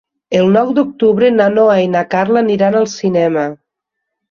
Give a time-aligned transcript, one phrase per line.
[0.37, 3.47] El nou d'octubre na Noa i na Carla aniran al cinema.